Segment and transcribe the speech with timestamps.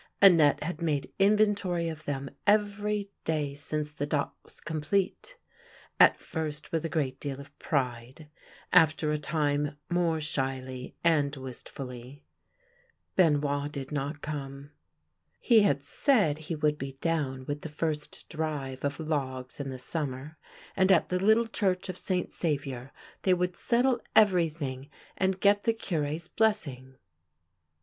[0.19, 5.37] Annette had made inventory of them every day since the dot was complete—
[5.99, 8.27] at first with a great deal of pride,
[8.73, 12.23] after a time more shyly and wist fully:
[13.15, 14.71] Benoit did not come.
[15.39, 19.77] He had said he would be down with the first drive of logs in the
[19.77, 20.35] summer,
[20.75, 22.33] and at the little church of St.
[22.33, 22.91] Saviour
[23.21, 26.95] they would settle every thing and get the Cure's blessing.